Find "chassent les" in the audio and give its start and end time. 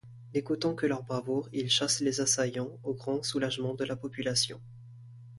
1.69-2.21